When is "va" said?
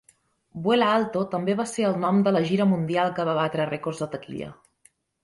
1.59-1.65, 3.31-3.37